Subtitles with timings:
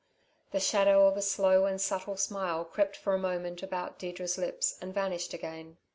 [0.51, 4.79] The shadow of a slow and subtle smile crept for a moment about Deirdre's lips
[4.81, 5.77] and vanished again.